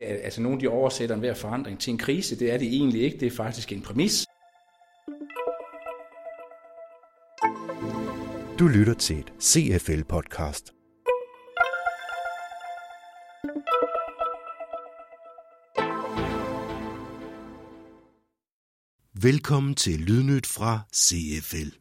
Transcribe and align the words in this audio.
Altså 0.00 0.42
nogen 0.42 0.60
de 0.60 0.68
oversætter 0.68 1.14
enhver 1.14 1.34
forandring 1.34 1.80
til 1.80 1.90
en 1.90 1.98
krise, 1.98 2.38
det 2.38 2.52
er 2.52 2.58
det 2.58 2.68
egentlig 2.68 3.02
ikke, 3.02 3.18
det 3.18 3.26
er 3.26 3.36
faktisk 3.36 3.72
en 3.72 3.82
præmis. 3.82 4.26
Du 8.58 8.66
lytter 8.66 8.94
til 8.94 9.18
et 9.18 9.32
CFL-podcast. 9.40 10.76
Velkommen 19.22 19.74
til 19.74 20.00
Lydnyt 20.00 20.46
fra 20.46 20.80
CFL. 20.94 21.76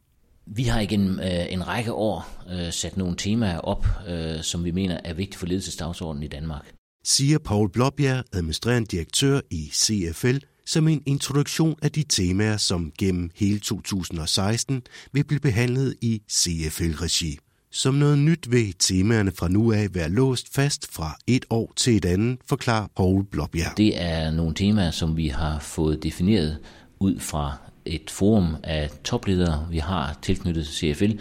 Vi 0.45 0.63
har 0.63 0.79
igennem 0.79 1.19
øh, 1.19 1.53
en 1.53 1.67
række 1.67 1.93
år 1.93 2.43
øh, 2.49 2.73
sat 2.73 2.97
nogle 2.97 3.15
temaer 3.15 3.59
op, 3.59 3.85
øh, 4.07 4.41
som 4.41 4.65
vi 4.65 4.71
mener 4.71 4.99
er 5.03 5.13
vigtige 5.13 5.39
for 5.39 5.45
ledelsesdagsordenen 5.45 6.23
i 6.23 6.27
Danmark. 6.27 6.78
Siger 7.03 7.37
Paul 7.37 7.69
Blåbjerg, 7.71 8.23
administrerende 8.33 8.87
direktør 8.87 9.41
i 9.49 9.69
CFL, 9.73 10.37
som 10.65 10.87
en 10.87 11.03
introduktion 11.05 11.75
af 11.81 11.91
de 11.91 12.03
temaer, 12.03 12.57
som 12.57 12.91
gennem 12.97 13.29
hele 13.35 13.59
2016 13.59 14.81
vil 15.13 15.23
blive 15.23 15.39
behandlet 15.39 15.95
i 16.01 16.21
CFL-regi. 16.31 17.37
Som 17.71 17.93
noget 17.93 18.17
nyt 18.17 18.51
vil 18.51 18.73
temaerne 18.79 19.31
fra 19.31 19.47
nu 19.47 19.71
af 19.71 19.87
være 19.93 20.09
låst 20.09 20.53
fast 20.53 20.93
fra 20.93 21.17
et 21.27 21.45
år 21.49 21.73
til 21.75 21.95
et 21.95 22.05
andet, 22.05 22.37
forklarer 22.45 22.87
Paul 22.95 23.25
Blåbjerg. 23.25 23.77
Det 23.77 24.01
er 24.01 24.31
nogle 24.31 24.53
temaer, 24.55 24.91
som 24.91 25.17
vi 25.17 25.27
har 25.27 25.59
fået 25.59 26.03
defineret 26.03 26.57
ud 26.99 27.19
fra 27.19 27.57
et 27.85 28.09
forum 28.09 28.55
af 28.63 28.89
topledere, 29.03 29.67
vi 29.69 29.77
har 29.77 30.19
tilknyttet 30.21 30.67
til 30.67 30.95
CFL. 30.95 31.11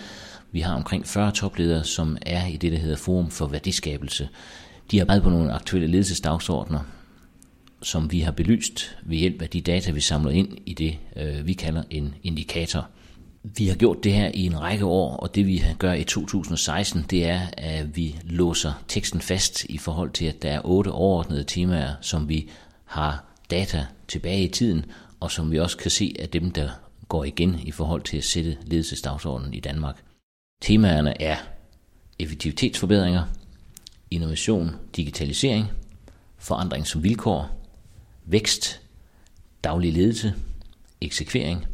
Vi 0.53 0.61
har 0.61 0.75
omkring 0.75 1.07
40 1.07 1.33
topledere, 1.33 1.85
som 1.85 2.17
er 2.23 2.47
i 2.47 2.57
det, 2.57 2.73
der 2.73 2.79
hedder 2.79 2.97
Forum 2.97 3.31
for 3.31 3.47
Værdiskabelse. 3.47 4.29
De 4.91 4.99
har 4.99 5.05
været 5.05 5.23
på 5.23 5.31
nogle 5.31 5.53
aktuelle 5.53 5.89
ledelsesdagsordner, 5.89 6.81
som 7.83 8.13
vi 8.13 8.21
har 8.21 8.33
belyst 8.33 8.97
ved 9.03 9.17
hjælp 9.17 9.43
af 9.43 9.51
de 9.51 9.61
data, 9.61 9.91
vi 9.91 10.01
samler 10.01 10.31
ind 10.31 10.59
i 10.67 10.75
det, 10.75 10.99
øh, 11.17 11.47
vi 11.47 11.53
kalder 11.53 11.83
en 11.91 12.15
indikator. 12.23 12.89
Vi 13.43 13.67
har 13.67 13.75
gjort 13.75 14.05
det 14.05 14.13
her 14.13 14.31
i 14.35 14.47
en 14.47 14.61
række 14.61 14.85
år, 14.85 15.17
og 15.17 15.35
det 15.35 15.47
vi 15.47 15.65
gør 15.79 15.93
i 15.93 16.05
2016, 16.05 17.05
det 17.11 17.27
er, 17.29 17.41
at 17.57 17.97
vi 17.97 18.17
låser 18.25 18.83
teksten 18.89 19.21
fast 19.21 19.65
i 19.65 19.79
forhold 19.79 20.11
til, 20.11 20.25
at 20.25 20.43
der 20.43 20.51
er 20.51 20.61
otte 20.65 20.89
overordnede 20.89 21.45
temaer, 21.45 21.95
som 22.01 22.29
vi 22.29 22.49
har 22.85 23.25
data 23.51 23.87
tilbage 24.09 24.43
i 24.43 24.49
tiden, 24.49 24.85
og 25.21 25.31
som 25.31 25.51
vi 25.51 25.59
også 25.59 25.77
kan 25.77 25.91
se 25.91 26.17
er 26.19 26.27
dem, 26.27 26.51
der 26.51 26.69
går 27.09 27.25
igen 27.25 27.61
i 27.63 27.71
forhold 27.71 28.03
til 28.03 28.17
at 28.17 28.25
sætte 28.25 28.57
ledelsesdagsordenen 28.67 29.55
i 29.55 29.61
Danmark. 29.61 30.03
Temaerne 30.63 31.23
er 31.23 31.37
effektivitetsforbedringer, 32.19 33.25
innovation, 34.11 34.77
digitalisering, 34.97 35.67
forandring 36.39 36.87
som 36.87 37.05
vilkår, 37.05 37.51
vækst, 38.25 38.81
daglig 39.65 39.93
ledelse, 39.93 40.35
eksekvering, 41.01 41.67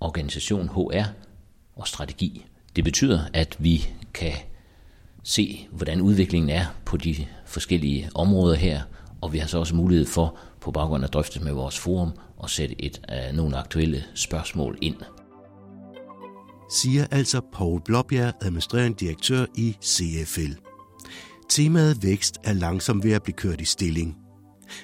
organisation 0.00 0.68
HR 0.68 1.02
og 1.76 1.88
strategi. 1.88 2.44
Det 2.76 2.84
betyder, 2.84 3.20
at 3.34 3.56
vi 3.58 3.88
kan 4.14 4.32
se, 5.22 5.68
hvordan 5.70 6.00
udviklingen 6.00 6.50
er 6.50 6.66
på 6.84 6.96
de 6.96 7.26
forskellige 7.46 8.10
områder 8.14 8.56
her, 8.56 8.82
og 9.20 9.32
vi 9.32 9.38
har 9.38 9.46
så 9.46 9.58
også 9.58 9.74
mulighed 9.74 10.06
for 10.06 10.38
på 10.60 10.70
baggrund 10.70 11.04
af 11.04 11.10
drøftet 11.10 11.42
med 11.42 11.52
vores 11.52 11.78
forum 11.78 12.12
at 12.44 12.50
sætte 12.50 12.82
et 12.84 13.00
af 13.08 13.34
nogle 13.34 13.56
aktuelle 13.56 14.04
spørgsmål 14.14 14.78
ind. 14.80 14.96
Siger 16.70 17.06
altså 17.10 17.40
Paul 17.52 17.80
Blåbjerg, 17.80 18.34
administrerende 18.42 18.96
direktør 18.98 19.46
i 19.54 19.76
CFL. 19.82 20.65
Temaet 21.48 22.02
vækst 22.02 22.38
er 22.44 22.52
langsomt 22.52 23.04
ved 23.04 23.12
at 23.12 23.22
blive 23.22 23.34
kørt 23.34 23.60
i 23.60 23.64
stilling. 23.64 24.16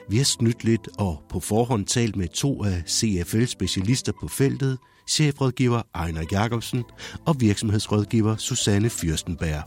Vi 0.09 0.17
har 0.17 0.25
snydt 0.25 0.65
lidt 0.65 0.89
og 0.99 1.23
på 1.29 1.41
forhånd 1.41 1.87
talt 1.87 2.17
med 2.17 2.29
to 2.29 2.65
af 2.65 2.83
CFL-specialister 2.87 4.13
på 4.21 4.29
feltet, 4.29 4.79
chefrådgiver 5.09 5.83
Ejner 5.95 6.25
Jacobsen 6.33 6.85
og 7.27 7.41
virksomhedsrådgiver 7.41 8.37
Susanne 8.37 8.91
Fyrstenberg. 8.91 9.63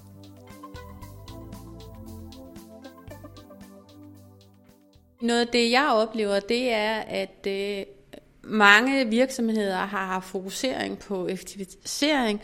Noget 5.22 5.42
af 5.42 5.48
det, 5.48 5.72
jeg 5.72 5.90
oplever, 5.94 6.40
det 6.40 6.72
er, 6.72 6.96
at 6.96 7.48
øh, 7.48 7.86
mange 8.44 9.10
virksomheder 9.10 9.78
har 9.78 10.20
fokusering 10.20 11.00
på 11.00 11.28
effektivisering, 11.28 12.42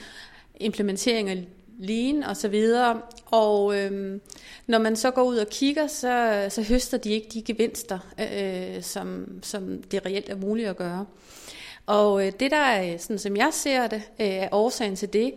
implementering 0.60 1.30
af 1.30 1.48
lean 1.80 2.24
og 2.24 2.38
så 2.38 2.48
videre. 2.48 3.02
Og 3.26 3.78
øhm, 3.78 4.22
når 4.68 4.80
man 4.80 4.96
så 4.96 5.12
går 5.12 5.24
ud 5.24 5.38
og 5.38 5.48
kigger, 5.48 5.88
så, 5.88 6.46
så 6.50 6.62
høster 6.62 6.98
de 6.98 7.10
ikke 7.10 7.28
de 7.34 7.42
gevinster, 7.42 8.00
øh, 8.20 8.84
som, 8.84 9.28
som 9.42 9.84
det 9.84 10.06
reelt 10.06 10.30
er 10.30 10.36
muligt 10.36 10.70
at 10.70 10.78
gøre. 10.78 11.06
Og 11.86 12.28
øh, 12.28 12.32
det 12.40 12.52
der 12.52 12.58
er, 12.58 12.98
sådan 12.98 13.20
som 13.20 13.36
jeg 13.36 13.50
ser 13.52 13.88
det, 13.88 14.02
øh, 14.20 14.28
er 14.28 14.50
årsagen 14.52 14.96
til 14.96 15.14
det, 15.14 15.34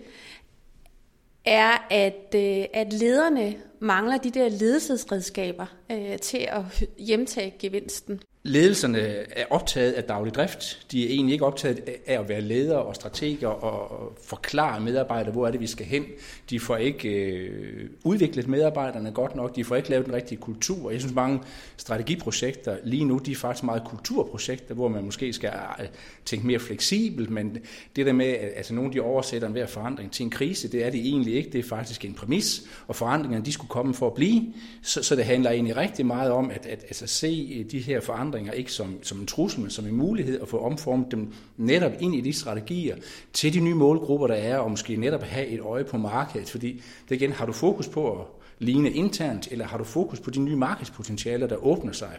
er, 1.44 1.87
at, 1.91 2.34
øh, 2.34 2.65
at 2.73 2.93
lederne 2.93 3.56
mangler 3.78 4.19
de 4.19 4.31
der 4.31 4.49
ledelsesredskaber 4.49 5.67
øh, 5.91 6.19
til 6.19 6.49
at 6.50 6.89
hjemtage 6.99 7.55
gevinsten. 7.59 8.21
Ledelserne 8.47 8.99
er 9.38 9.44
optaget 9.50 9.93
af 9.93 10.05
daglig 10.05 10.34
drift. 10.34 10.87
De 10.93 11.05
er 11.05 11.09
egentlig 11.10 11.32
ikke 11.32 11.47
optaget 11.47 11.81
af 12.06 12.21
at 12.21 12.28
være 12.28 12.41
ledere 12.41 12.82
og 12.82 12.94
strateger 12.94 13.49
og 13.49 14.12
forklare 14.25 14.81
medarbejdere, 14.81 15.32
hvor 15.32 15.47
er 15.47 15.50
det, 15.50 15.60
vi 15.60 15.66
skal 15.66 15.87
hen. 15.87 16.05
De 16.50 16.60
får 16.60 16.77
ikke 16.77 17.09
øh, 17.09 17.91
udviklet 18.05 18.49
medarbejderne 18.49 19.10
godt 19.12 19.37
nok. 19.37 19.56
De 19.56 19.65
får 19.65 19.77
ikke 19.77 19.91
lavet 19.91 20.06
den 20.06 20.15
rigtige 20.15 20.38
kultur. 20.38 20.91
Jeg 20.91 21.00
synes, 21.00 21.15
mange 21.15 21.41
strategiprojekter 21.77 22.77
lige 22.84 23.05
nu, 23.05 23.19
de 23.19 23.32
er 23.32 23.37
faktisk 23.37 23.65
meget 23.65 23.82
kulturprojekter, 23.84 24.75
hvor 24.75 24.88
man 24.88 25.05
måske 25.05 25.32
skal 25.32 25.53
øh, 25.81 25.87
tænke 26.25 26.47
mere 26.47 26.59
fleksibelt, 26.59 27.31
men 27.31 27.59
det 27.97 28.06
der 28.06 28.12
med, 28.12 28.26
at 28.26 28.53
altså, 28.56 28.75
nogle 28.75 28.93
de 28.93 29.00
oversætter 29.00 29.49
en 29.49 29.53
hver 29.53 29.66
forandring 29.66 30.12
til 30.12 30.25
en 30.25 30.31
krise, 30.31 30.69
det 30.69 30.87
er 30.87 30.91
det 30.91 31.00
egentlig 31.00 31.34
ikke. 31.34 31.50
Det 31.50 31.59
er 31.59 31.69
faktisk 31.69 32.05
en 32.05 32.15
præmis, 32.15 32.62
og 32.87 32.97
forandringerne 32.97 33.44
de 33.44 33.53
skulle 33.53 33.71
komme 33.71 33.94
for 33.94 34.06
at 34.06 34.15
blive. 34.15 34.55
Så, 34.82 35.03
så 35.03 35.16
det 35.16 35.25
handler 35.25 35.50
egentlig 35.50 35.76
rigtig 35.76 36.06
meget 36.06 36.31
om 36.31 36.50
at, 36.50 36.66
at 36.66 36.82
altså, 36.82 37.06
se 37.06 37.56
øh, 37.59 37.71
de 37.71 37.78
her 37.78 38.00
forandringer 38.00 38.34
forandringer 38.34 38.53
ikke 38.53 38.72
som, 38.72 38.99
som 39.03 39.21
en 39.21 39.27
trussel, 39.27 39.61
men 39.61 39.71
som 39.71 39.87
en 39.87 39.95
mulighed 39.95 40.41
at 40.41 40.49
få 40.49 40.59
omformet 40.59 41.11
dem 41.11 41.33
netop 41.56 41.93
ind 42.00 42.15
i 42.15 42.21
de 42.21 42.33
strategier 42.33 42.97
til 43.33 43.55
de 43.55 43.61
nye 43.61 43.75
målgrupper, 43.75 44.27
der 44.27 44.34
er, 44.34 44.59
og 44.59 44.71
måske 44.71 44.97
netop 44.97 45.22
have 45.22 45.47
et 45.47 45.61
øje 45.61 45.84
på 45.84 45.99
markedet. 45.99 46.50
Fordi 46.50 46.83
det 47.09 47.15
igen, 47.15 47.33
har 47.33 47.47
du 47.47 47.53
fokus 47.53 47.89
på 47.89 48.12
at 48.12 48.27
ligne 48.59 48.91
internt, 48.91 49.49
eller 49.50 49.65
har 49.65 49.78
du 49.78 49.84
fokus 49.84 50.21
på 50.21 50.31
de 50.31 50.41
nye 50.41 50.56
markedspotentialer, 50.56 51.47
der 51.47 51.56
åbner 51.56 51.93
sig? 51.93 52.19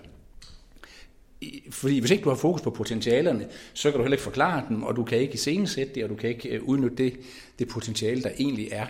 Fordi 1.70 2.00
hvis 2.00 2.12
ikke 2.12 2.24
du 2.24 2.30
har 2.30 2.36
fokus 2.36 2.62
på 2.62 2.70
potentialerne, 2.70 3.48
så 3.74 3.92
kan 3.92 3.98
du 3.98 4.04
heller 4.04 4.18
ikke 4.18 4.24
forklare 4.24 4.66
dem, 4.70 4.84
og 4.84 4.96
du 4.96 5.04
kan 5.04 5.18
ikke 5.18 5.34
iscenesætte 5.34 5.96
det, 5.96 6.04
og 6.04 6.10
du 6.10 6.16
kan 6.16 6.30
ikke 6.30 6.50
øh, 6.50 6.64
udnytte 6.64 6.98
det, 6.98 7.14
det 7.60 7.68
potentiale, 7.68 8.22
der 8.22 8.30
egentlig 8.40 8.68
er. 8.72 8.86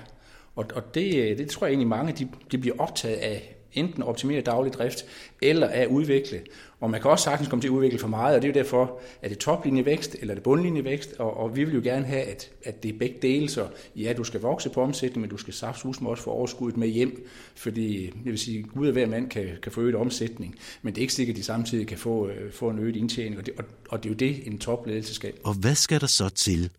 Og, 0.55 0.65
og 0.75 0.95
det, 0.95 1.15
øh, 1.15 1.37
det 1.37 1.49
tror 1.49 1.67
jeg 1.67 1.71
egentlig 1.71 1.87
mange, 1.87 2.13
de, 2.13 2.27
de 2.51 2.57
bliver 2.57 2.75
optaget 2.79 3.15
af 3.15 3.55
enten 3.75 4.03
optimere 4.03 4.41
daglig 4.41 4.73
drift, 4.73 5.05
eller 5.41 5.67
at 5.67 5.87
udvikle. 5.87 6.41
Og 6.79 6.89
man 6.89 7.01
kan 7.01 7.11
også 7.11 7.23
sagtens 7.23 7.49
komme 7.49 7.61
til 7.61 7.67
at 7.67 7.71
udvikle 7.71 7.99
for 7.99 8.07
meget, 8.07 8.35
og 8.35 8.41
det 8.41 8.47
er 8.47 8.53
jo 8.53 8.63
derfor, 8.63 8.99
at 9.21 9.29
det 9.29 9.37
toplinjevækst 9.37 10.15
eller 10.21 10.33
det 10.33 10.43
bundlinjevækst, 10.43 11.15
og, 11.19 11.37
og 11.37 11.55
vi 11.55 11.63
vil 11.63 11.75
jo 11.75 11.81
gerne 11.83 12.05
have, 12.05 12.21
at, 12.21 12.49
at 12.63 12.83
det 12.83 12.93
er 12.93 12.97
begge 12.99 13.15
dele, 13.21 13.49
så 13.49 13.67
ja, 13.95 14.13
du 14.17 14.23
skal 14.23 14.41
vokse 14.41 14.69
på 14.69 14.81
omsætning, 14.81 15.21
men 15.21 15.29
du 15.29 15.37
skal 15.37 15.53
saftsusme 15.53 16.09
også 16.09 16.23
få 16.23 16.31
overskuddet 16.31 16.77
med 16.77 16.87
hjem, 16.87 17.27
fordi 17.55 18.05
det 18.05 18.25
vil 18.25 18.39
sige, 18.39 18.63
Gud 18.63 18.87
og 18.87 18.93
hver 18.93 19.07
mand 19.07 19.29
kan, 19.29 19.47
kan 19.63 19.71
få 19.71 19.81
øget 19.81 19.95
omsætning, 19.95 20.55
men 20.81 20.93
det 20.93 20.99
er 20.99 21.01
ikke 21.01 21.13
sikkert, 21.13 21.33
at 21.33 21.37
de 21.37 21.43
samtidig 21.43 21.87
kan 21.87 21.97
få, 21.97 22.27
øh, 22.27 22.51
få 22.51 22.69
en 22.69 22.79
øget 22.79 22.95
indtjening, 22.95 23.37
og 23.37 23.45
det, 23.45 23.53
og, 23.57 23.63
og 23.89 24.03
det 24.03 24.09
er 24.09 24.13
jo 24.13 24.17
det, 24.17 24.47
en 24.47 24.57
topledelse 24.57 25.13
skal. 25.13 25.33
Og 25.43 25.53
hvad 25.53 25.75
skal 25.75 26.01
der 26.01 26.07
så 26.07 26.29
til, 26.29 26.69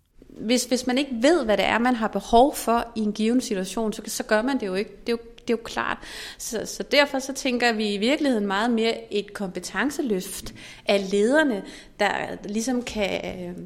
hvis, 0.41 0.65
hvis 0.65 0.87
man 0.87 0.99
ikke 0.99 1.11
ved, 1.23 1.45
hvad 1.45 1.56
det 1.56 1.65
er, 1.65 1.79
man 1.79 1.95
har 1.95 2.09
behov 2.09 2.55
for 2.55 2.93
i 2.97 3.01
en 3.01 3.12
given 3.12 3.41
situation, 3.41 3.93
så, 3.93 4.03
så 4.06 4.23
gør 4.23 4.43
man 4.43 4.61
det 4.61 4.67
jo 4.67 4.75
ikke. 4.75 4.91
Det 5.06 5.12
er 5.12 5.12
jo, 5.12 5.19
det 5.49 5.55
er 5.55 5.59
jo 5.59 5.65
klart. 5.65 5.99
Så, 6.39 6.67
så 6.67 6.83
derfor 6.83 7.19
så 7.19 7.33
tænker 7.33 7.73
vi 7.73 7.95
i 7.95 7.99
virkeligheden 7.99 8.47
meget 8.47 8.71
mere 8.71 9.12
et 9.15 9.33
kompetenceløft 9.33 10.55
af 10.87 11.11
lederne, 11.11 11.62
der 12.00 12.37
ligesom 12.44 12.82
kan, 12.82 13.41
øh, 13.49 13.56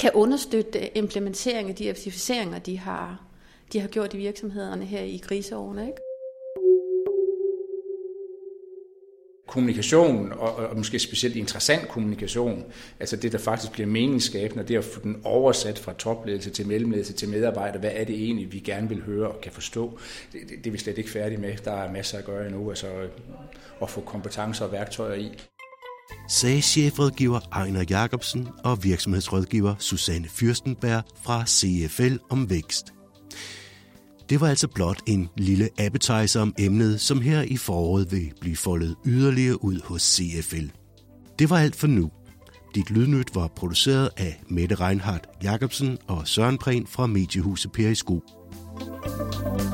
kan 0.00 0.10
understøtte 0.14 0.98
implementering 0.98 1.68
af 1.68 1.74
de 1.74 1.88
effektiviseringer, 1.88 2.58
de 2.58 2.78
har, 2.78 3.24
de 3.72 3.80
har 3.80 3.88
gjort 3.88 4.14
i 4.14 4.16
virksomhederne 4.16 4.84
her 4.84 5.00
i 5.00 5.16
kriseårene. 5.16 5.86
Ikke? 5.86 6.11
Kommunikation, 9.52 10.32
og, 10.32 10.56
og 10.56 10.76
måske 10.76 10.98
specielt 10.98 11.36
interessant 11.36 11.88
kommunikation, 11.88 12.64
altså 13.00 13.16
det, 13.16 13.32
der 13.32 13.38
faktisk 13.38 13.72
bliver 13.72 13.86
meningsskabende, 13.86 14.64
det 14.68 14.76
at 14.76 14.84
få 14.84 15.00
den 15.02 15.20
oversat 15.24 15.78
fra 15.78 15.92
topledelse 15.92 16.50
til 16.50 16.66
mellemledelse 16.66 17.12
til 17.12 17.28
medarbejder, 17.28 17.78
hvad 17.78 17.90
er 17.94 18.04
det 18.04 18.14
egentlig, 18.14 18.52
vi 18.52 18.58
gerne 18.58 18.88
vil 18.88 19.02
høre 19.02 19.28
og 19.28 19.40
kan 19.40 19.52
forstå, 19.52 19.98
det, 20.32 20.40
det, 20.40 20.58
det 20.58 20.66
er 20.66 20.70
vi 20.70 20.78
slet 20.78 20.98
ikke 20.98 21.10
færdige 21.10 21.40
med. 21.40 21.56
Der 21.64 21.72
er 21.72 21.92
masser 21.92 22.18
at 22.18 22.24
gøre 22.24 22.46
endnu, 22.46 22.70
altså 22.70 22.86
at 23.82 23.90
få 23.90 24.00
kompetencer 24.00 24.64
og 24.64 24.72
værktøjer 24.72 25.14
i. 25.14 25.30
Sagde 26.28 26.62
chefrådgiver 26.62 27.40
Ejner 27.52 27.84
Jacobsen 27.90 28.48
og 28.64 28.84
virksomhedsrådgiver 28.84 29.74
Susanne 29.78 30.28
Fyrstenberg 30.28 31.02
fra 31.24 31.46
CFL 31.46 32.16
om 32.30 32.50
vækst. 32.50 32.92
Det 34.32 34.40
var 34.40 34.48
altså 34.48 34.68
blot 34.68 35.02
en 35.06 35.28
lille 35.36 35.68
appetizer 35.78 36.40
om 36.40 36.54
emnet, 36.58 37.00
som 37.00 37.20
her 37.20 37.42
i 37.42 37.56
foråret 37.56 38.12
vil 38.12 38.32
blive 38.40 38.56
foldet 38.56 38.96
yderligere 39.06 39.64
ud 39.64 39.80
hos 39.84 40.02
CFL. 40.02 40.66
Det 41.38 41.50
var 41.50 41.58
alt 41.58 41.76
for 41.76 41.86
nu. 41.86 42.10
Dit 42.74 42.90
lydnyt 42.90 43.34
var 43.34 43.48
produceret 43.56 44.10
af 44.16 44.42
Mette 44.48 44.74
Reinhardt 44.74 45.28
Jacobsen 45.42 45.98
og 46.08 46.28
Søren 46.28 46.58
Prehn 46.58 46.86
fra 46.86 47.06
Mediehuset 47.06 47.72
Periskop. 47.72 48.22
thank 48.78 49.60
you 49.60 49.71